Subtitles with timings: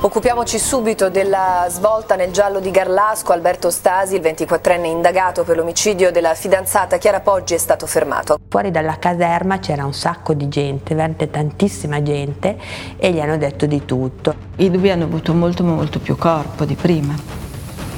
[0.00, 3.32] Occupiamoci subito della svolta nel giallo di Garlasco.
[3.32, 8.38] Alberto Stasi, il 24enne indagato per l'omicidio della fidanzata Chiara Poggi, è stato fermato.
[8.48, 12.56] Fuori dalla caserma c'era un sacco di gente, veramente tantissima gente,
[12.96, 14.36] e gli hanno detto di tutto.
[14.58, 17.16] I due hanno avuto molto molto più corpo di prima.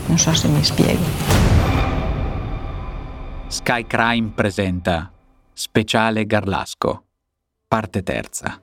[0.06, 1.02] Non so se mi spiego.
[3.46, 5.12] Sky Crime presenta
[5.52, 7.02] Speciale Garlasco,
[7.68, 8.58] parte terza.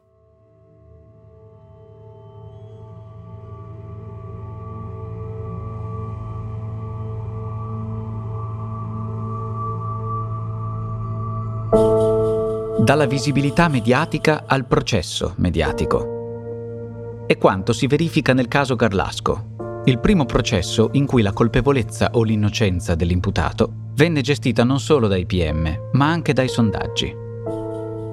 [12.87, 17.25] Dalla visibilità mediatica al processo mediatico.
[17.27, 22.23] È quanto si verifica nel caso Garlasco, il primo processo in cui la colpevolezza o
[22.23, 27.13] l'innocenza dell'imputato venne gestita non solo dai PM, ma anche dai sondaggi.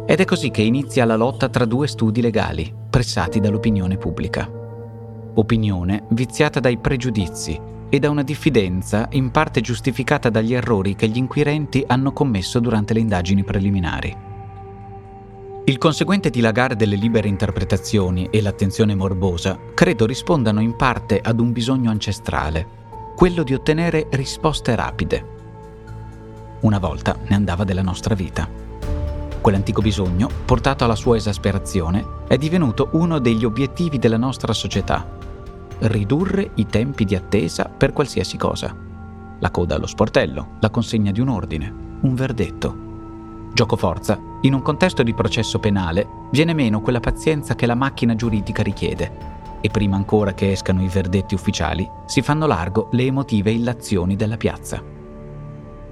[0.07, 4.51] Ed è così che inizia la lotta tra due studi legali, pressati dall'opinione pubblica.
[5.35, 11.17] Opinione viziata dai pregiudizi e da una diffidenza in parte giustificata dagli errori che gli
[11.17, 14.33] inquirenti hanno commesso durante le indagini preliminari.
[15.67, 21.53] Il conseguente dilagare delle libere interpretazioni e l'attenzione morbosa credo rispondano in parte ad un
[21.53, 22.67] bisogno ancestrale,
[23.17, 25.27] quello di ottenere risposte rapide.
[26.61, 28.47] Una volta ne andava della nostra vita.
[29.41, 35.17] Quell'antico bisogno, portato alla sua esasperazione, è divenuto uno degli obiettivi della nostra società.
[35.79, 38.77] Ridurre i tempi di attesa per qualsiasi cosa.
[39.39, 42.84] La coda allo sportello, la consegna di un ordine, un verdetto.
[43.55, 48.17] Gioco forza, in un contesto di processo penale viene meno quella pazienza che la macchina
[48.17, 53.53] giuridica richiede e prima ancora che escano i verdetti ufficiali si fanno largo le emotive
[53.53, 54.83] illazioni della piazza.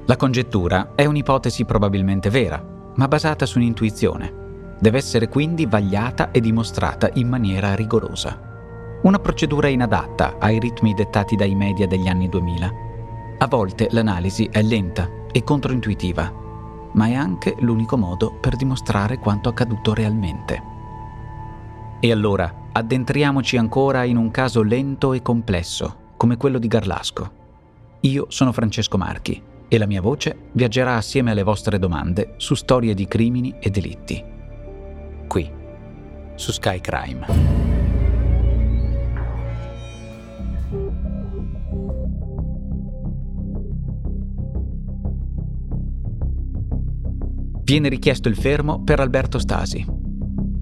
[0.07, 2.63] La congettura è un'ipotesi probabilmente vera,
[2.97, 4.75] ma basata su un'intuizione.
[4.81, 8.99] Deve essere quindi vagliata e dimostrata in maniera rigorosa.
[9.05, 12.73] Una procedura inadatta ai ritmi dettati dai media degli anni 2000.
[13.39, 16.41] A volte l'analisi è lenta e controintuitiva
[16.95, 20.63] ma è anche l'unico modo per dimostrare quanto accaduto realmente.
[22.01, 27.41] E allora addentriamoci ancora in un caso lento e complesso, come quello di Garlasco.
[28.01, 32.95] Io sono Francesco Marchi e la mia voce viaggerà assieme alle vostre domande su storie
[32.95, 34.23] di crimini e delitti.
[35.29, 35.51] Qui,
[36.35, 37.62] su Sky Crime.
[47.73, 49.83] Viene richiesto il fermo per Alberto Stasi.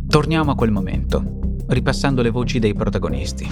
[0.06, 3.50] Torniamo a quel momento, ripassando le voci dei protagonisti.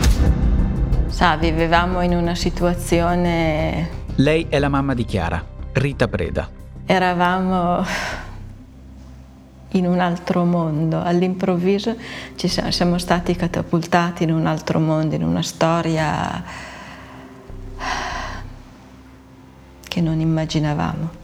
[1.09, 3.89] Sa, vivevamo in una situazione...
[4.15, 6.49] Lei è la mamma di Chiara, Rita Preda.
[6.87, 7.85] Eravamo
[9.71, 11.97] in un altro mondo, all'improvviso
[12.37, 16.45] ci siamo, siamo stati catapultati in un altro mondo, in una storia
[19.83, 21.18] che non immaginavamo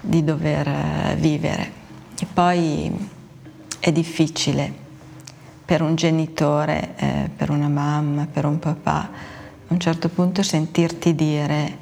[0.00, 1.72] di dover eh, vivere.
[2.18, 3.08] E poi
[3.78, 4.72] è difficile
[5.64, 9.10] per un genitore, eh, per una mamma, per un papà,
[9.68, 11.76] a un certo punto sentirti dire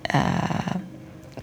[0.00, 0.82] eh,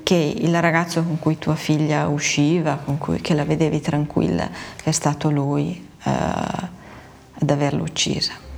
[0.03, 4.49] che il ragazzo con cui tua figlia usciva, cui, che la vedevi tranquilla,
[4.83, 8.50] è stato lui eh, ad averla uccisa.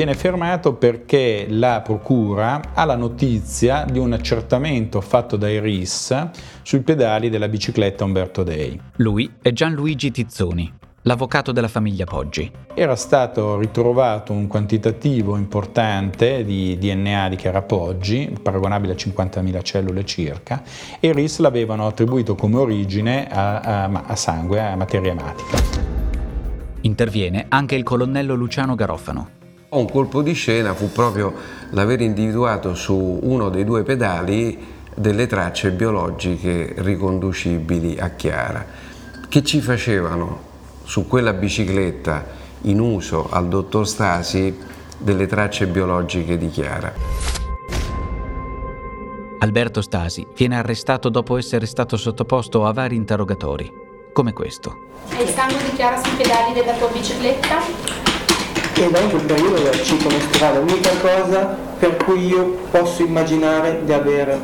[0.00, 6.28] Viene fermato perché la procura ha la notizia di un accertamento fatto dai RIS
[6.62, 8.80] sui pedali della bicicletta Umberto Dei.
[8.96, 10.72] Lui è Gianluigi Tizzoni,
[11.02, 12.50] l'avvocato della famiglia Poggi.
[12.72, 20.06] Era stato ritrovato un quantitativo importante di DNA di Chiara Poggi, paragonabile a 50.000 cellule
[20.06, 20.62] circa,
[20.98, 25.58] e RIS l'avevano attribuito come origine a, a, a sangue, a materia ematica.
[26.80, 29.39] Interviene anche il colonnello Luciano Garofano,
[29.70, 31.32] un colpo di scena fu proprio
[31.70, 38.66] l'aver individuato su uno dei due pedali delle tracce biologiche riconducibili a Chiara,
[39.28, 40.48] che ci facevano
[40.82, 42.26] su quella bicicletta
[42.62, 44.58] in uso al dottor Stasi
[44.98, 46.92] delle tracce biologiche di Chiara.
[49.38, 53.88] Alberto Stasi viene arrestato dopo essere stato sottoposto a vari interrogatori.
[54.12, 54.88] come questo.
[55.10, 58.09] Hai il sangue di Chiara sui pedali della tua bicicletta?
[58.80, 63.82] E da in quel periodo del ciclo mestruale, l'unica cosa per cui io posso immaginare
[63.84, 64.40] di avere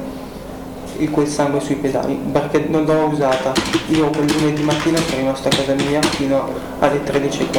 [1.10, 3.54] quel sangue sui pedali, perché non l'ho usata.
[3.86, 7.50] Io quel lunedì mattina sono rimasto a casa mia fino alle 13.40.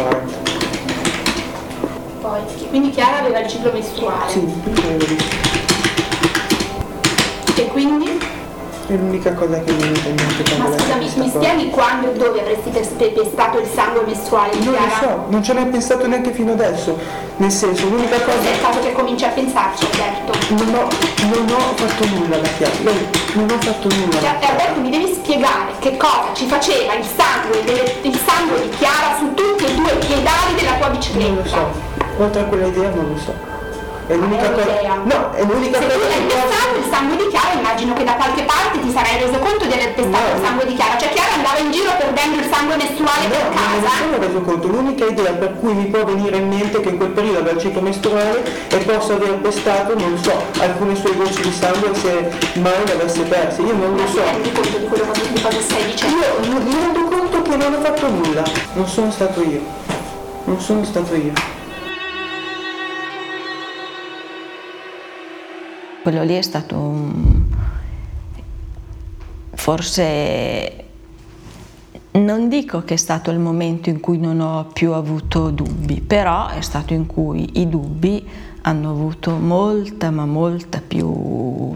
[2.22, 4.32] Poi, quindi Chiara aveva il ciclo mestruale.
[4.32, 4.48] Sì,
[7.56, 8.27] E quindi?
[8.88, 12.40] È l'unica cosa che mi venuta in mente Ma scusami, mi spieghi quando e dove
[12.40, 14.88] avresti pestato il sangue mestruale di Non Chiara?
[14.88, 16.98] lo so, non ho mai pensato neanche fino adesso.
[17.36, 18.40] Nel senso, l'unica cosa.
[18.48, 20.64] È il caso che cominci a pensarci, Alberto.
[20.64, 20.88] Non ho,
[21.36, 22.74] non ho fatto nulla alla Chiara.
[23.34, 24.20] Non ho fatto nulla.
[24.22, 28.70] Cioè, Alberto, mi devi spiegare che cosa ci faceva il sangue, delle- il sangue di
[28.78, 31.28] Chiara su tutti e due i pedali della tua bicicletta.
[31.28, 32.24] Non lo so.
[32.24, 33.56] Oltre a quella idea non lo so.
[34.08, 34.96] È l'unica cosa.
[35.04, 36.48] No, è l'unica Se tu cosa hai che posso.
[36.48, 39.74] pestato il sangue di Chiara, immagino che da qualche parte ti sarai reso conto di
[39.74, 40.98] aver pestato il sangue di Chiara.
[40.98, 43.92] Cioè Chiara andava in giro perdendo il sangue mestruale No, per non me ne casa.
[44.00, 44.68] sono reso conto.
[44.68, 47.60] L'unica idea per cui mi può venire in mente che in quel periodo aveva il
[47.62, 48.40] ciclo mestruale
[48.70, 52.32] e posso aver pestato, non so, alcune sue gocce di sangue se
[52.64, 53.62] mai le avesse perse.
[53.62, 54.24] Io non Ma lo ti so.
[54.24, 56.26] rendi conto di quello che- cosa stai dicendo?
[56.48, 58.44] Io mi rendo conto che non ho fatto nulla.
[58.74, 59.60] Non sono stato io.
[60.46, 61.34] Non sono stato io.
[66.08, 67.44] Quello lì è stato un...
[69.56, 70.86] forse
[72.12, 76.48] non dico che è stato il momento in cui non ho più avuto dubbi, però
[76.48, 78.26] è stato in cui i dubbi
[78.62, 81.76] hanno avuto molta ma molta più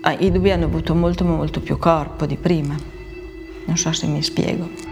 [0.00, 2.74] ah, i dubbi hanno avuto molto ma molto più corpo di prima.
[3.66, 4.91] Non so se mi spiego.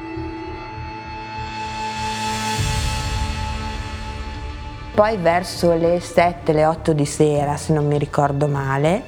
[5.00, 9.02] Poi verso le 7, le 8 di sera, se non mi ricordo male,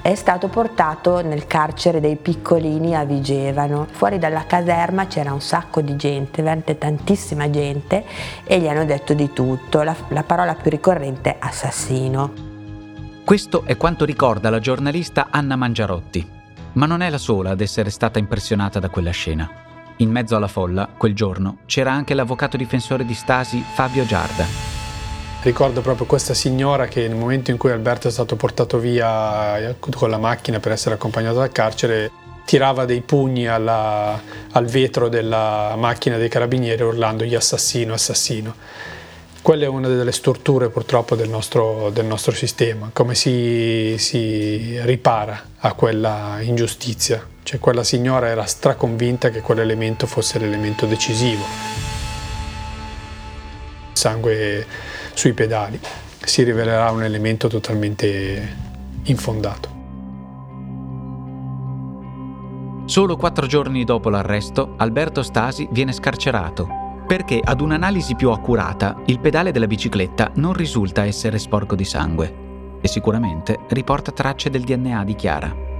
[0.00, 3.86] è stato portato nel carcere dei piccolini a Vigevano.
[3.90, 8.06] Fuori dalla caserma c'era un sacco di gente, veramente tantissima gente,
[8.44, 9.82] e gli hanno detto di tutto.
[9.82, 12.32] La, la parola più ricorrente è assassino.
[13.22, 16.26] Questo è quanto ricorda la giornalista Anna Mangiarotti,
[16.72, 19.46] ma non è la sola ad essere stata impressionata da quella scena.
[19.96, 24.71] In mezzo alla folla, quel giorno, c'era anche l'avvocato difensore di Stasi Fabio Giarda.
[25.42, 29.74] Ricordo proprio questa signora che nel momento in cui Alberto è stato portato via eh,
[29.80, 32.12] con la macchina per essere accompagnato dal carcere,
[32.44, 34.22] tirava dei pugni alla-
[34.52, 38.54] al vetro della macchina dei carabinieri urlandogli assassino, assassino.
[39.42, 45.42] Quella è una delle storture purtroppo del nostro, del nostro sistema, come si, si ripara
[45.58, 47.20] a quella ingiustizia.
[47.42, 51.42] Cioè quella signora era straconvinta che quell'elemento fosse l'elemento decisivo.
[53.92, 54.66] Sangue
[55.14, 55.78] sui pedali
[56.24, 58.56] si rivelerà un elemento totalmente
[59.04, 59.80] infondato.
[62.84, 69.18] Solo quattro giorni dopo l'arresto, Alberto Stasi viene scarcerato perché ad un'analisi più accurata il
[69.18, 75.04] pedale della bicicletta non risulta essere sporco di sangue e sicuramente riporta tracce del DNA
[75.04, 75.71] di Chiara.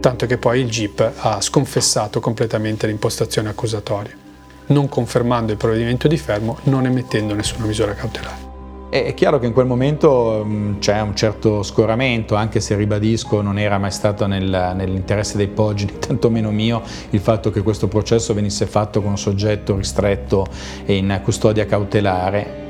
[0.00, 4.16] Tanto che poi il GIP ha sconfessato completamente l'impostazione accusatoria,
[4.68, 8.48] non confermando il provvedimento di fermo, non emettendo nessuna misura cautelare.
[8.88, 13.58] È chiaro che in quel momento mh, c'è un certo scoramento, anche se ribadisco non
[13.58, 18.32] era mai stato nel- nell'interesse dei Poggi, né tantomeno mio, il fatto che questo processo
[18.32, 20.46] venisse fatto con un soggetto ristretto
[20.86, 22.68] e in custodia cautelare.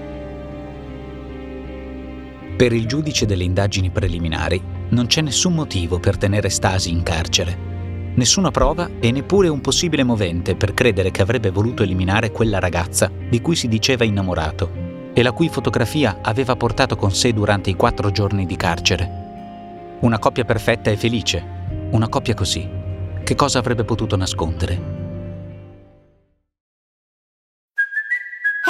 [2.57, 7.69] Per il giudice delle indagini preliminari non c'è nessun motivo per tenere Stasi in carcere.
[8.15, 13.11] Nessuna prova e neppure un possibile movente per credere che avrebbe voluto eliminare quella ragazza
[13.29, 17.75] di cui si diceva innamorato e la cui fotografia aveva portato con sé durante i
[17.75, 19.99] quattro giorni di carcere.
[20.01, 21.45] Una coppia perfetta e felice.
[21.91, 22.69] Una coppia così.
[23.23, 25.10] Che cosa avrebbe potuto nascondere?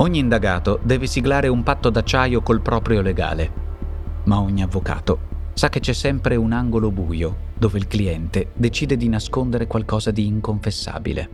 [0.00, 3.52] Ogni indagato deve siglare un patto d'acciaio col proprio legale,
[4.24, 9.10] ma ogni avvocato sa che c'è sempre un angolo buio dove il cliente decide di
[9.10, 11.28] nascondere qualcosa di inconfessabile.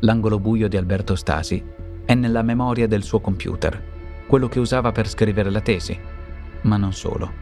[0.00, 1.64] L'angolo buio di Alberto Stasi
[2.04, 3.82] è nella memoria del suo computer,
[4.26, 5.98] quello che usava per scrivere la tesi,
[6.62, 7.32] ma non solo.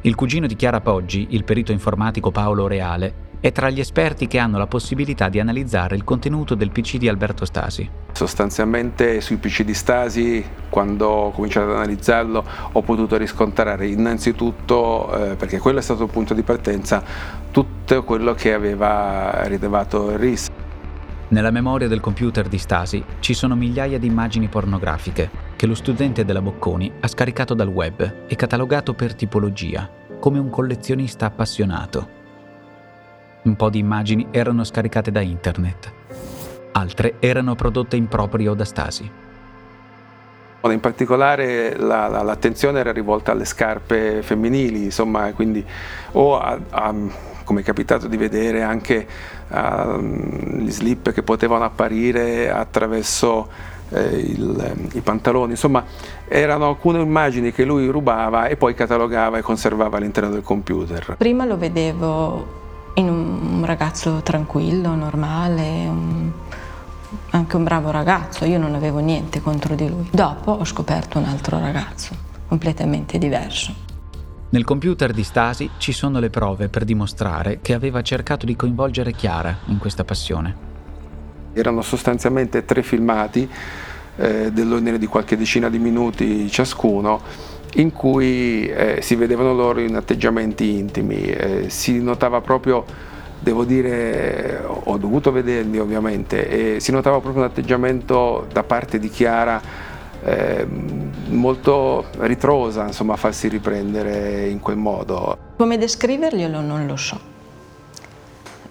[0.00, 4.38] Il cugino di Chiara Poggi, il perito informatico Paolo Reale, è tra gli esperti che
[4.38, 7.90] hanno la possibilità di analizzare il contenuto del PC di Alberto Stasi.
[8.12, 15.34] Sostanzialmente sui PC di Stasi, quando ho cominciato ad analizzarlo, ho potuto riscontrare innanzitutto, eh,
[15.34, 17.02] perché quello è stato il punto di partenza,
[17.50, 20.46] tutto quello che aveva rilevato il RIS.
[21.26, 26.24] Nella memoria del computer di Stasi ci sono migliaia di immagini pornografiche che lo studente
[26.24, 32.20] della Bocconi ha scaricato dal web e catalogato per tipologia, come un collezionista appassionato.
[33.42, 35.92] Un po' di immagini erano scaricate da internet,
[36.70, 39.10] altre erano prodotte in proprio da Stasi.
[40.64, 45.64] In particolare la, la, l'attenzione era rivolta alle scarpe femminili, insomma, quindi
[46.12, 46.94] o a, a
[47.42, 49.08] come è capitato di vedere anche
[49.48, 53.48] uh, gli slip che potevano apparire attraverso
[53.88, 55.84] eh, il, i pantaloni, insomma
[56.28, 61.16] erano alcune immagini che lui rubava e poi catalogava e conservava all'interno del computer.
[61.18, 62.60] Prima lo vedevo
[62.94, 66.30] in un ragazzo tranquillo, normale, un,
[67.30, 70.08] anche un bravo ragazzo, io non avevo niente contro di lui.
[70.10, 72.14] Dopo ho scoperto un altro ragazzo,
[72.48, 73.90] completamente diverso.
[74.50, 79.12] Nel computer di Stasi ci sono le prove per dimostrare che aveva cercato di coinvolgere
[79.12, 80.70] Chiara in questa passione.
[81.54, 83.48] Erano sostanzialmente tre filmati
[84.16, 87.20] eh, dell'ordine di qualche decina di minuti ciascuno
[87.74, 92.84] in cui eh, si vedevano loro in atteggiamenti intimi, eh, si notava proprio,
[93.38, 99.60] devo dire, ho dovuto vederli ovviamente, si notava proprio un atteggiamento da parte di Chiara
[100.24, 100.66] eh,
[101.28, 105.36] molto ritrosa insomma, a farsi riprendere in quel modo.
[105.56, 107.18] Come descriverglielo non lo so,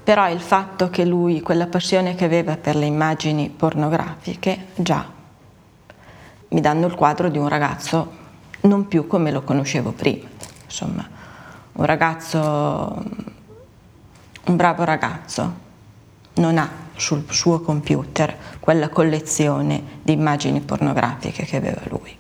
[0.03, 5.05] però il fatto che lui, quella passione che aveva per le immagini pornografiche, già
[6.49, 8.19] mi danno il quadro di un ragazzo
[8.61, 10.27] non più come lo conoscevo prima,
[10.65, 11.07] insomma,
[11.73, 13.03] un ragazzo,
[14.45, 15.53] un bravo ragazzo,
[16.35, 22.15] non ha sul suo computer quella collezione di immagini pornografiche che aveva lui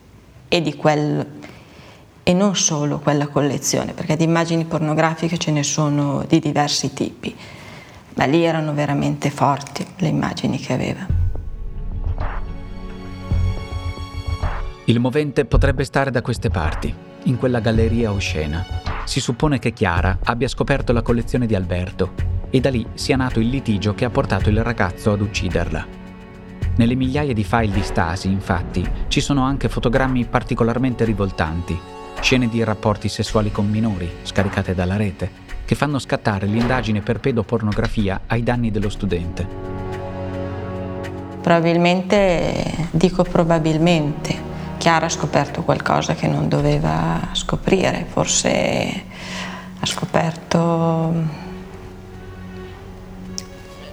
[0.47, 1.25] e, quel,
[2.23, 7.33] e non solo quella collezione, perché di immagini pornografiche ce ne sono di diversi tipi,
[8.15, 11.20] ma lì erano veramente forti le immagini che aveva.
[14.85, 16.93] Il movente potrebbe stare da queste parti,
[17.25, 18.65] in quella galleria oscena.
[19.05, 22.13] Si suppone che Chiara abbia scoperto la collezione di Alberto
[22.49, 25.85] e da lì sia nato il litigio che ha portato il ragazzo ad ucciderla.
[26.77, 31.77] Nelle migliaia di file di Stasi, infatti, ci sono anche fotogrammi particolarmente rivoltanti,
[32.19, 35.29] scene di rapporti sessuali con minori, scaricate dalla rete,
[35.63, 39.47] che fanno scattare l'indagine per pedopornografia ai danni dello studente.
[41.39, 44.49] Probabilmente, dico probabilmente,
[44.81, 49.03] Chiara ha scoperto qualcosa che non doveva scoprire, forse
[49.79, 51.13] ha scoperto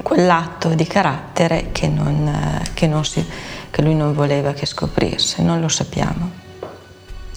[0.01, 3.23] quell'atto di carattere che, non, che, non si,
[3.69, 6.31] che lui non voleva che scoprisse, non lo sappiamo.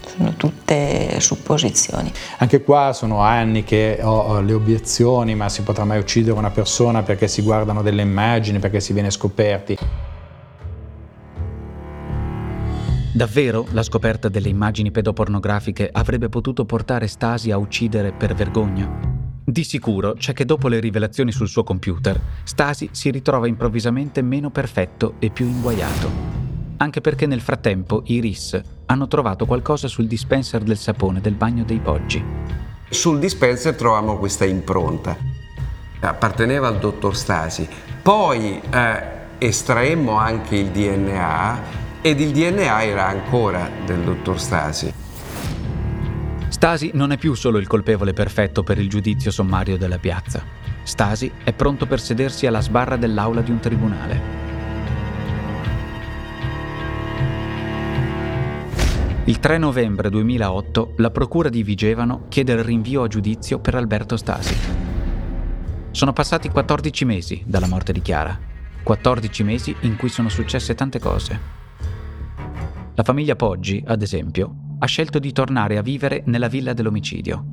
[0.08, 2.10] Sono tutte supposizioni.
[2.38, 7.04] Anche qua sono anni che ho le obiezioni, ma si potrà mai uccidere una persona
[7.04, 9.78] perché si guardano delle immagini, perché si viene scoperti.
[13.22, 18.90] Davvero la scoperta delle immagini pedopornografiche avrebbe potuto portare Stasi a uccidere per vergogna?
[19.46, 24.50] Di sicuro c'è che dopo le rivelazioni sul suo computer, Stasi si ritrova improvvisamente meno
[24.50, 26.10] perfetto e più inguaiato.
[26.78, 31.64] Anche perché nel frattempo i RIS hanno trovato qualcosa sul dispenser del sapone del bagno
[31.64, 32.26] dei Poggi.
[32.90, 35.16] Sul dispenser troviamo questa impronta.
[36.00, 37.70] Apparteneva al dottor Stasi.
[38.02, 39.04] Poi eh,
[39.38, 44.92] estraemmo anche il DNA ed il DNA era ancora del dottor Stasi.
[46.48, 50.44] Stasi non è più solo il colpevole perfetto per il giudizio sommario della piazza.
[50.82, 54.40] Stasi è pronto per sedersi alla sbarra dell'aula di un tribunale.
[59.26, 64.18] Il 3 novembre 2008 la Procura di Vigevano chiede il rinvio a giudizio per Alberto
[64.18, 64.56] Stasi.
[65.92, 68.38] Sono passati 14 mesi dalla morte di Chiara,
[68.82, 71.61] 14 mesi in cui sono successe tante cose.
[73.02, 77.46] La famiglia Poggi, ad esempio, ha scelto di tornare a vivere nella villa dell'omicidio.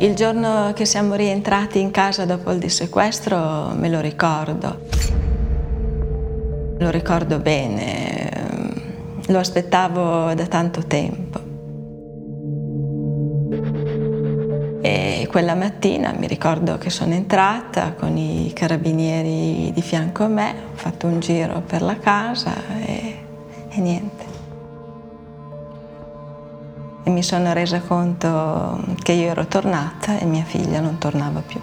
[0.00, 4.80] Il giorno che siamo rientrati in casa dopo il dissequestro me lo ricordo.
[6.76, 8.82] Lo ricordo bene,
[9.28, 11.43] lo aspettavo da tanto tempo.
[14.86, 20.50] E quella mattina mi ricordo che sono entrata con i carabinieri di fianco a me,
[20.50, 22.52] ho fatto un giro per la casa
[22.84, 23.18] e,
[23.70, 24.24] e niente.
[27.02, 31.60] E mi sono resa conto che io ero tornata e mia figlia non tornava più.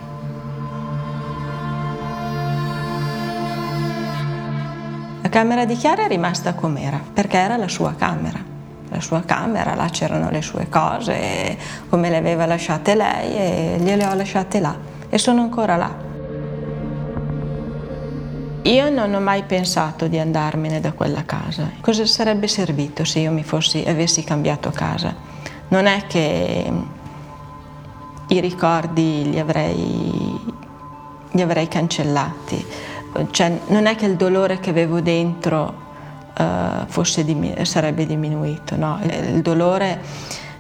[5.22, 8.51] La camera di Chiara è rimasta com'era, perché era la sua camera
[8.92, 11.58] la sua camera, là c'erano le sue cose,
[11.90, 14.76] come le aveva lasciate lei e gliele ho lasciate là
[15.10, 16.10] e sono ancora là.
[18.64, 21.72] Io non ho mai pensato di andarmene da quella casa.
[21.80, 25.16] Cosa sarebbe servito se io mi fossi, avessi cambiato casa?
[25.70, 26.72] Non è che
[28.28, 30.40] i ricordi li avrei,
[31.32, 32.66] li avrei cancellati,
[33.32, 35.90] cioè, non è che il dolore che avevo dentro
[36.38, 38.76] uh, diminu- sarebbe diminuito.
[38.76, 39.00] No?
[39.04, 40.00] Il dolore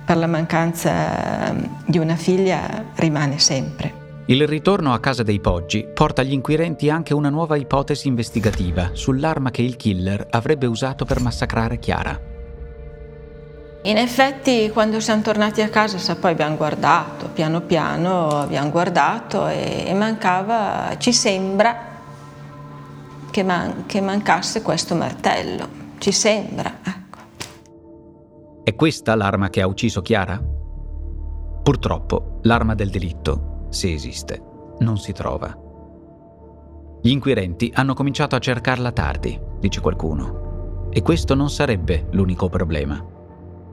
[0.03, 3.99] per la mancanza ehm, di una figlia rimane sempre.
[4.25, 9.51] Il ritorno a casa dei Poggi porta agli inquirenti anche una nuova ipotesi investigativa sull'arma
[9.51, 12.19] che il killer avrebbe usato per massacrare Chiara.
[13.83, 19.47] In effetti quando siamo tornati a casa sa, poi abbiamo guardato, piano piano abbiamo guardato
[19.47, 21.90] e mancava, ci sembra,
[23.31, 25.79] che, man- che mancasse questo martello.
[25.97, 27.17] Ci sembra, ecco.
[28.63, 30.39] È questa l'arma che ha ucciso Chiara?
[31.63, 34.41] Purtroppo l'arma del delitto, se esiste,
[34.79, 35.57] non si trova.
[37.01, 40.89] Gli inquirenti hanno cominciato a cercarla tardi, dice qualcuno.
[40.91, 43.03] E questo non sarebbe l'unico problema.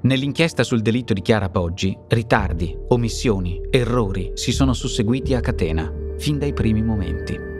[0.01, 6.39] Nell'inchiesta sul delitto di Chiara Poggi, ritardi, omissioni, errori si sono susseguiti a catena, fin
[6.39, 7.57] dai primi momenti.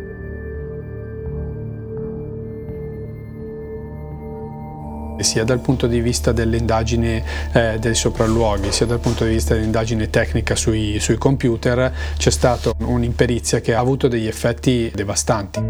[5.21, 7.23] Sia dal punto di vista dell'indagine
[7.53, 12.73] eh, dei sopralluoghi, sia dal punto di vista dell'indagine tecnica sui, sui computer, c'è stata
[12.79, 15.61] un'imperizia che ha avuto degli effetti devastanti.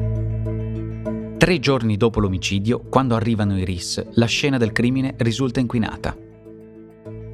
[1.39, 6.17] Tre giorni dopo l'omicidio, quando arrivano i RIS, la scena del crimine risulta inquinata.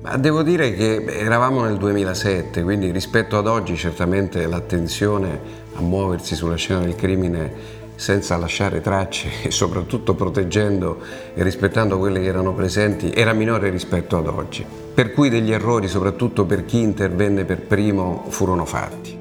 [0.03, 5.41] Ma devo dire che eravamo nel 2007, quindi rispetto ad oggi certamente l'attenzione
[5.75, 11.01] a muoversi sulla scena del crimine senza lasciare tracce e soprattutto proteggendo
[11.35, 14.65] e rispettando quelle che erano presenti era minore rispetto ad oggi.
[14.95, 19.19] Per cui degli errori, soprattutto per chi intervenne per primo, furono fatti.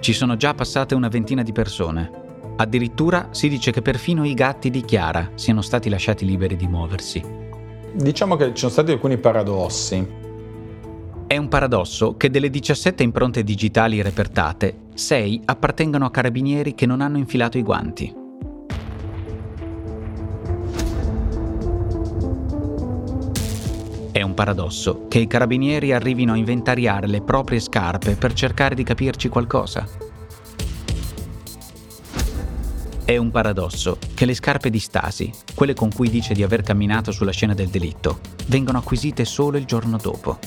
[0.00, 2.10] Ci sono già passate una ventina di persone.
[2.56, 7.22] Addirittura si dice che perfino i gatti di Chiara siano stati lasciati liberi di muoversi.
[7.92, 10.24] Diciamo che ci sono stati alcuni paradossi.
[11.26, 17.02] È un paradosso che delle 17 impronte digitali repertate, 6 appartengono a carabinieri che non
[17.02, 18.24] hanno infilato i guanti.
[24.10, 28.82] È un paradosso che i carabinieri arrivino a inventariare le proprie scarpe per cercare di
[28.82, 29.86] capirci qualcosa.
[33.04, 37.12] È un paradosso che le scarpe di Stasi, quelle con cui dice di aver camminato
[37.12, 40.38] sulla scena del delitto, vengono acquisite solo il giorno dopo.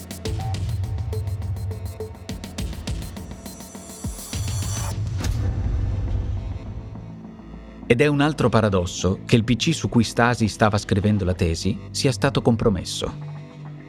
[7.91, 11.75] Ed è un altro paradosso che il PC su cui Stasi stava scrivendo la tesi
[11.89, 13.11] sia stato compromesso.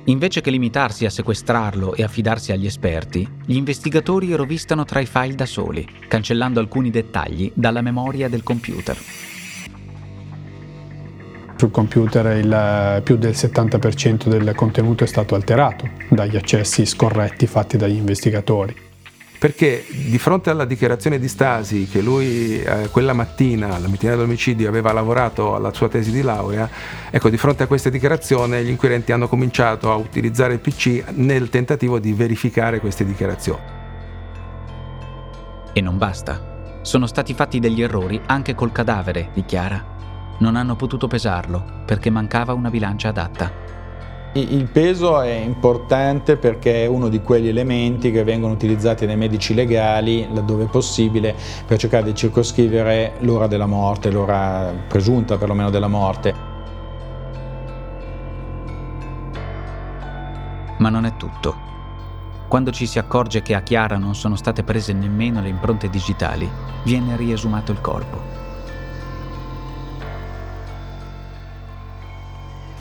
[0.05, 5.35] Invece che limitarsi a sequestrarlo e affidarsi agli esperti, gli investigatori rovistano tra i file
[5.35, 8.97] da soli, cancellando alcuni dettagli dalla memoria del computer.
[11.57, 17.77] Sul computer il, più del 70% del contenuto è stato alterato dagli accessi scorretti fatti
[17.77, 18.89] dagli investigatori
[19.40, 24.68] perché di fronte alla dichiarazione di Stasi che lui eh, quella mattina, la mattina dell'omicidio,
[24.68, 26.68] aveva lavorato alla sua tesi di laurea,
[27.11, 31.48] ecco, di fronte a questa dichiarazione gli inquirenti hanno cominciato a utilizzare il PC nel
[31.48, 33.62] tentativo di verificare queste dichiarazioni.
[35.72, 36.79] E non basta.
[36.83, 40.37] Sono stati fatti degli errori anche col cadavere, dichiara.
[40.40, 43.69] Non hanno potuto pesarlo perché mancava una bilancia adatta.
[44.33, 49.55] Il peso è importante perché è uno di quegli elementi che vengono utilizzati dai medici
[49.55, 51.35] legali, laddove possibile,
[51.66, 56.33] per cercare di circoscrivere l'ora della morte, l'ora presunta perlomeno della morte.
[60.79, 61.57] Ma non è tutto.
[62.47, 66.49] Quando ci si accorge che a Chiara non sono state prese nemmeno le impronte digitali,
[66.85, 68.39] viene riesumato il corpo.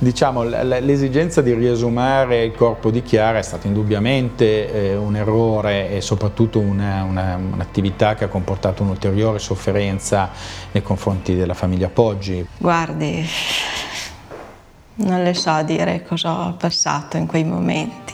[0.02, 6.00] Diciamo, l'esigenza di riesumare il corpo di Chiara è stata indubbiamente eh, un errore e
[6.00, 10.30] soprattutto una, una, un'attività che ha comportato un'ulteriore sofferenza
[10.72, 12.48] nei confronti della famiglia Poggi.
[12.58, 13.28] Guardi,
[14.96, 18.14] non le so dire cosa ho passato in quei momenti.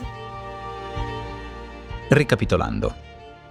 [2.08, 2.96] Ricapitolando,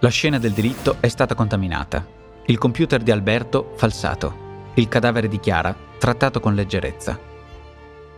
[0.01, 2.05] la scena del delitto è stata contaminata,
[2.47, 7.33] il computer di Alberto falsato, il cadavere di Chiara trattato con leggerezza.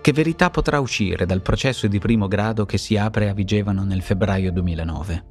[0.06, 4.02] Che verità potrà uscire dal processo di primo grado che si apre a Vigevano nel
[4.02, 5.24] febbraio 2009?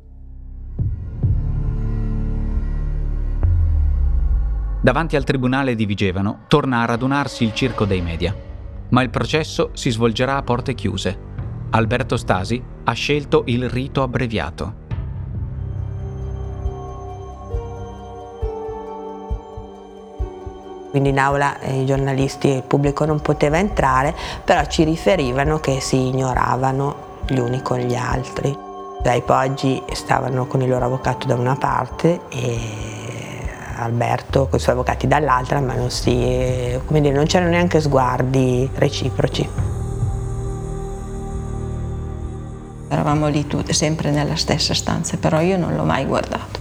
[4.81, 8.35] Davanti al tribunale di Vigevano torna a radunarsi il circo dei media,
[8.89, 11.17] ma il processo si svolgerà a porte chiuse.
[11.69, 14.84] Alberto Stasi ha scelto il rito abbreviato.
[20.95, 25.59] Quindi in aula eh, i giornalisti e il pubblico non poteva entrare, però ci riferivano
[25.59, 26.95] che si ignoravano
[27.27, 28.57] gli uni con gli altri.
[29.03, 32.57] I Poggi stavano con il loro avvocato da una parte e
[33.75, 39.49] Alberto con i suoi avvocati dall'altra, ma non, si, dire, non c'erano neanche sguardi reciproci.
[42.87, 46.54] Eravamo lì tutti, sempre nella stessa stanza, però io non l'ho mai guardato.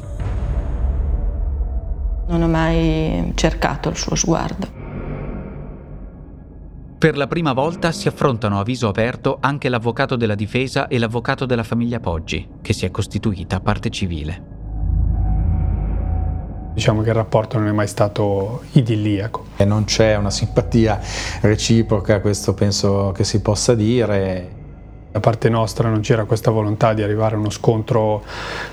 [2.34, 4.66] Non ho mai cercato il suo sguardo.
[6.98, 11.46] Per la prima volta si affrontano a viso aperto anche l'avvocato della difesa e l'avvocato
[11.46, 14.42] della famiglia Poggi, che si è costituita parte civile.
[16.74, 19.44] Diciamo che il rapporto non è mai stato idilliaco.
[19.54, 21.00] E non c'è una simpatia
[21.40, 24.62] reciproca, questo penso che si possa dire.
[25.14, 28.24] Da parte nostra non c'era questa volontà di arrivare a uno scontro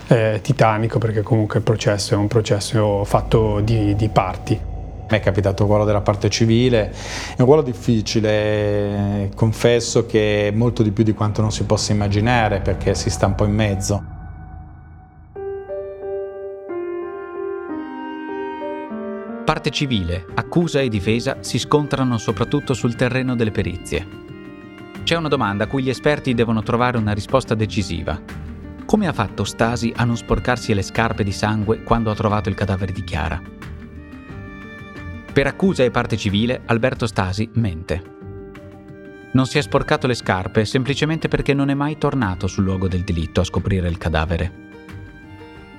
[0.08, 4.60] eh, titanico perché comunque il processo è un processo fatto di, di parti.
[4.60, 6.90] Mi è capitato il ruolo della parte civile,
[7.36, 11.92] è un ruolo difficile, confesso che è molto di più di quanto non si possa
[11.92, 14.04] immaginare perché si sta un po' in mezzo.
[19.46, 24.21] Parte civile, accusa e difesa si scontrano soprattutto sul terreno delle perizie.
[25.04, 28.22] C'è una domanda a cui gli esperti devono trovare una risposta decisiva.
[28.86, 32.56] Come ha fatto Stasi a non sporcarsi le scarpe di sangue quando ha trovato il
[32.56, 33.42] cadavere di Chiara?
[35.34, 38.04] Per accusa e parte civile, Alberto Stasi mente.
[39.34, 43.04] Non si è sporcato le scarpe semplicemente perché non è mai tornato sul luogo del
[43.04, 44.70] delitto a scoprire il cadavere.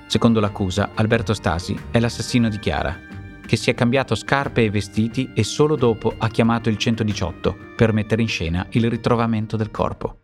[0.07, 3.12] Secondo l'accusa, Alberto Stasi è l'assassino di Chiara
[3.45, 7.93] che si è cambiato scarpe e vestiti e solo dopo ha chiamato il 118 per
[7.93, 10.19] mettere in scena il ritrovamento del corpo.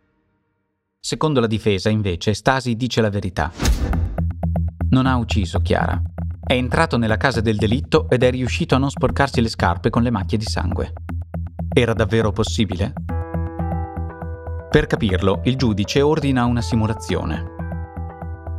[0.98, 3.50] Secondo la difesa, invece, Stasi dice la verità.
[4.90, 6.00] Non ha ucciso Chiara.
[6.42, 10.02] È entrato nella casa del delitto ed è riuscito a non sporcarsi le scarpe con
[10.02, 10.92] le macchie di sangue.
[11.72, 12.92] Era davvero possibile?
[14.70, 17.59] Per capirlo, il giudice ordina una simulazione.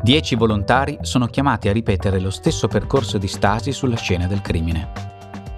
[0.04, 5.10] Dieci volontari sono chiamati a ripetere lo stesso percorso di Stasi sulla scena del crimine.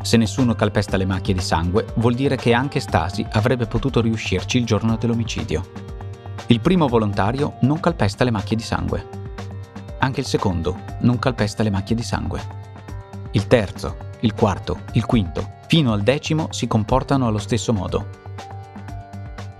[0.02, 4.58] Se nessuno calpesta le macchie di sangue, vuol dire che anche Stasi avrebbe potuto riuscirci
[4.58, 5.64] il giorno dell'omicidio.
[6.48, 9.08] Il primo volontario non calpesta le macchie di sangue.
[10.00, 12.42] Anche il secondo non calpesta le macchie di sangue.
[13.32, 18.08] Il terzo, il quarto, il quinto, fino al decimo si comportano allo stesso modo.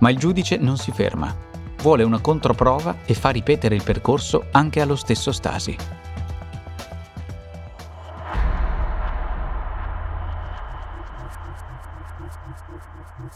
[0.00, 1.52] Ma il giudice non si ferma
[1.84, 5.76] vuole una controprova e fa ripetere il percorso anche allo stesso Stasi.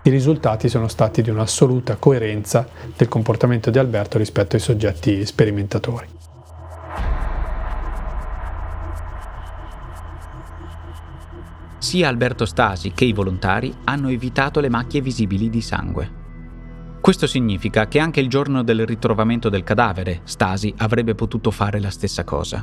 [0.04, 6.08] I risultati sono stati di un'assoluta coerenza del comportamento di Alberto rispetto ai soggetti sperimentatori.
[11.76, 16.17] Sia Alberto Stasi che i volontari hanno evitato le macchie visibili di sangue.
[17.08, 21.88] Questo significa che anche il giorno del ritrovamento del cadavere, Stasi avrebbe potuto fare la
[21.88, 22.62] stessa cosa.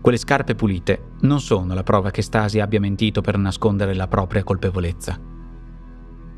[0.00, 4.42] Quelle scarpe pulite non sono la prova che Stasi abbia mentito per nascondere la propria
[4.42, 5.20] colpevolezza.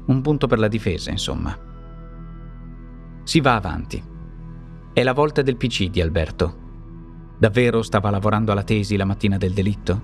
[0.06, 1.56] Un punto per la difesa, insomma.
[3.22, 4.02] Si va avanti.
[4.92, 7.36] È la volta del PC di Alberto.
[7.38, 10.02] Davvero stava lavorando alla tesi la mattina del delitto?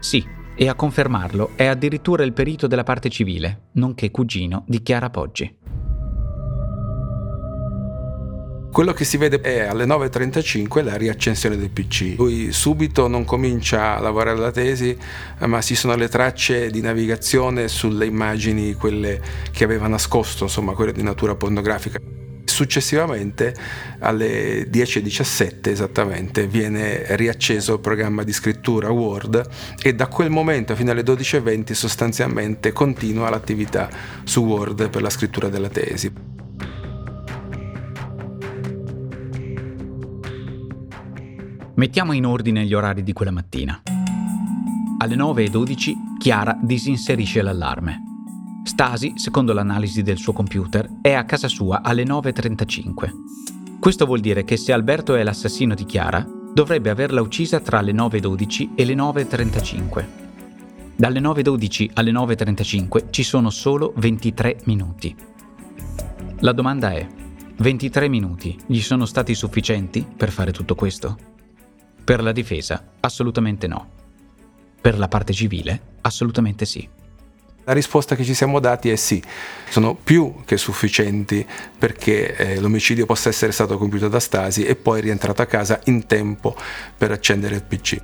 [0.00, 0.26] Sì,
[0.56, 5.60] e a confermarlo è addirittura il perito della parte civile, nonché cugino di Chiara Poggi.
[8.72, 12.14] Quello che si vede è alle 9.35 la riaccensione del PC.
[12.16, 14.96] Lui subito non comincia a lavorare alla tesi,
[15.40, 20.92] ma ci sono le tracce di navigazione sulle immagini, quelle che aveva nascosto, insomma, quelle
[20.92, 22.00] di natura pornografica.
[22.44, 23.54] Successivamente
[23.98, 29.50] alle 10.17 esattamente viene riacceso il programma di scrittura Word
[29.82, 33.90] e da quel momento fino alle 12.20 sostanzialmente continua l'attività
[34.24, 36.31] su Word per la scrittura della tesi.
[41.82, 43.82] Mettiamo in ordine gli orari di quella mattina.
[44.98, 48.02] Alle 9.12 Chiara disinserisce l'allarme.
[48.62, 53.80] Stasi, secondo l'analisi del suo computer, è a casa sua alle 9.35.
[53.80, 57.90] Questo vuol dire che se Alberto è l'assassino di Chiara, dovrebbe averla uccisa tra le
[57.90, 60.06] 9.12 e le 9.35.
[60.94, 65.16] Dalle 9.12 alle 9.35 ci sono solo 23 minuti.
[66.38, 67.04] La domanda è,
[67.56, 71.31] 23 minuti gli sono stati sufficienti per fare tutto questo?
[72.04, 73.88] Per la difesa, assolutamente no.
[74.80, 76.88] Per la parte civile, assolutamente sì.
[77.64, 79.22] La risposta che ci siamo dati è sì,
[79.68, 81.46] sono più che sufficienti
[81.78, 86.06] perché eh, l'omicidio possa essere stato compiuto da Stasi e poi rientrato a casa in
[86.06, 86.56] tempo
[86.98, 88.02] per accendere il PC.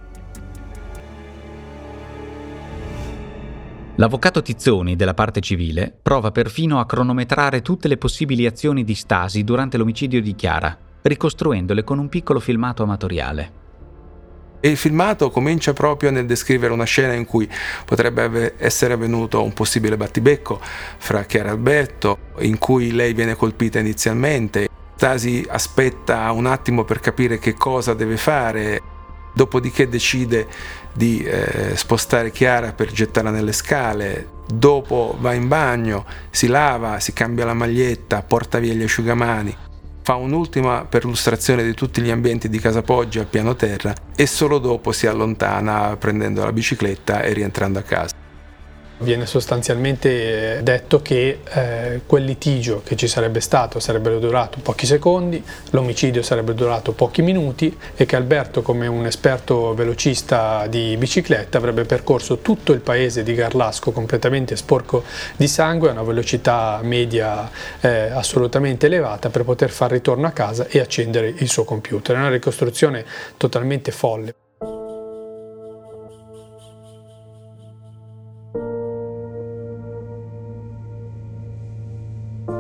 [3.96, 9.42] L'avvocato Tizzoni della parte civile prova perfino a cronometrare tutte le possibili azioni di Stasi
[9.42, 13.57] durante l'omicidio di Chiara, ricostruendole con un piccolo filmato amatoriale.
[14.60, 17.48] E il filmato comincia proprio nel descrivere una scena in cui
[17.84, 20.60] potrebbe essere avvenuto un possibile battibecco
[20.98, 24.68] fra Chiara e Alberto, in cui lei viene colpita inizialmente.
[24.96, 28.82] Stasi aspetta un attimo per capire che cosa deve fare,
[29.32, 30.48] dopodiché decide
[30.92, 37.12] di eh, spostare Chiara per gettarla nelle scale, dopo va in bagno, si lava, si
[37.12, 39.56] cambia la maglietta, porta via gli asciugamani,
[40.08, 44.56] fa un'ultima perlustrazione di tutti gli ambienti di Casa Poggi al piano terra e solo
[44.58, 48.17] dopo si allontana prendendo la bicicletta e rientrando a casa.
[49.00, 54.86] Viene sostanzialmente eh, detto che eh, quel litigio che ci sarebbe stato sarebbe durato pochi
[54.86, 61.58] secondi, l'omicidio sarebbe durato pochi minuti e che Alberto come un esperto velocista di bicicletta
[61.58, 65.04] avrebbe percorso tutto il paese di Garlasco completamente sporco
[65.36, 67.48] di sangue a una velocità media
[67.80, 72.16] eh, assolutamente elevata per poter fare ritorno a casa e accendere il suo computer.
[72.16, 73.04] È una ricostruzione
[73.36, 74.34] totalmente folle.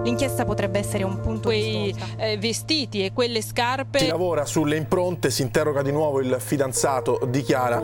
[0.08, 3.98] L'inchiesta potrebbe essere un punto Quei di eh, vestiti e quelle scarpe.
[3.98, 7.76] Si lavora sulle impronte, si interroga di nuovo il fidanzato di Chiara.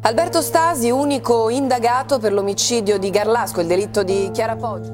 [0.00, 4.90] Alberto Stasi, unico indagato per l'omicidio di Garlasco, il delitto di Chiara Poggi.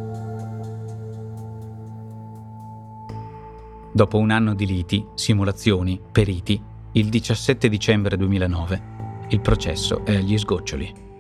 [3.93, 6.61] Dopo un anno di liti, simulazioni, periti,
[6.93, 8.83] il 17 dicembre 2009,
[9.29, 11.11] il processo è agli sgoccioli.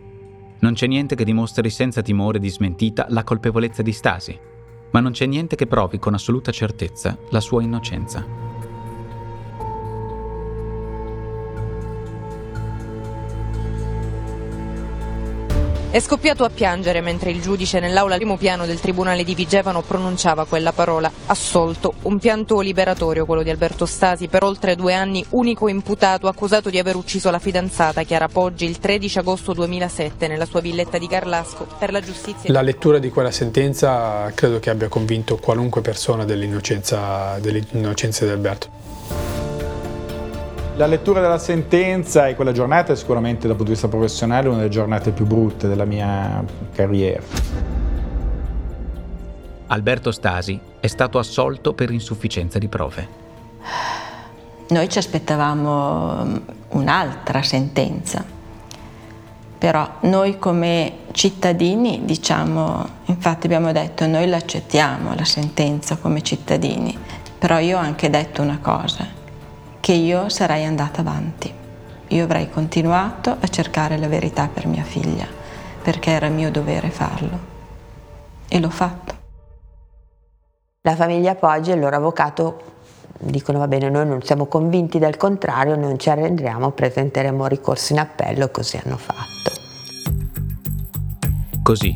[0.62, 4.38] Non c'è niente che dimostri senza timore di smentita la colpevolezza di Stasi,
[4.92, 8.51] ma non c'è niente che provi con assoluta certezza la sua innocenza.
[15.92, 20.46] È scoppiato a piangere mentre il giudice nell'aula primo piano del tribunale di Vigevano pronunciava
[20.46, 25.68] quella parola, assolto, un pianto liberatorio quello di Alberto Stasi, per oltre due anni unico
[25.68, 30.61] imputato accusato di aver ucciso la fidanzata Chiara Poggi il 13 agosto 2007 nella sua
[30.61, 32.50] villetta di Garlasco per la giustizia.
[32.50, 39.31] La lettura di quella sentenza credo che abbia convinto qualunque persona dell'innocenza, dell'innocenza di Alberto.
[40.76, 44.56] La lettura della sentenza e quella giornata è sicuramente dal punto di vista professionale una
[44.56, 47.22] delle giornate più brutte della mia carriera.
[49.66, 53.20] Alberto Stasi è stato assolto per insufficienza di prove.
[54.68, 56.37] Noi ci aspettavamo mm,
[56.70, 58.24] un'altra sentenza,
[59.58, 66.96] però noi come cittadini diciamo, infatti abbiamo detto noi l'accettiamo la sentenza come cittadini,
[67.38, 69.20] però io ho anche detto una cosa,
[69.82, 71.52] che io sarei andata avanti.
[72.06, 75.26] Io avrei continuato a cercare la verità per mia figlia,
[75.82, 77.38] perché era mio dovere farlo.
[78.46, 79.14] E l'ho fatto.
[80.82, 82.62] La famiglia Poggi e il loro avvocato
[83.18, 87.98] dicono va bene, noi non siamo convinti del contrario, non ci arrendiamo, presenteremo ricorso in
[87.98, 89.50] appello, così hanno fatto.
[91.60, 91.92] Così,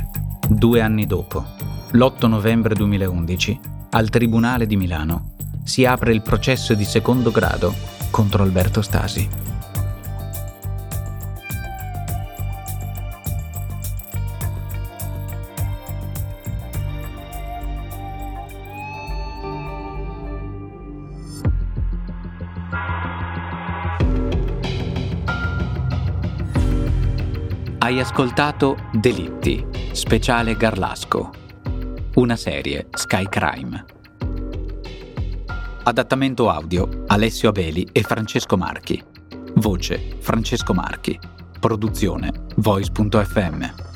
[0.49, 1.45] due anni dopo,
[1.93, 5.35] l'8 novembre 2011, al Tribunale di Milano
[5.67, 7.75] si apre il processo di secondo grado
[8.11, 9.29] contro Alberto Stasi.
[27.79, 31.31] Hai ascoltato Delitti, speciale Garlasco,
[32.15, 33.96] una serie Sky Crime.
[35.89, 39.01] Adattamento audio Alessio Abeli e Francesco Marchi.
[39.55, 41.17] Voce Francesco Marchi.
[41.61, 43.96] Produzione Voice.fm.